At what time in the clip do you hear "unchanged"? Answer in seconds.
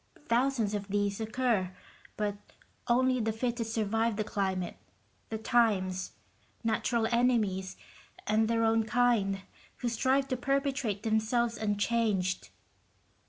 11.55-12.49